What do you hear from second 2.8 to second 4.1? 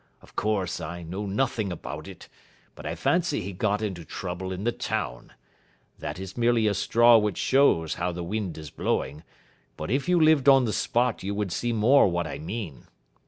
I fancy he got into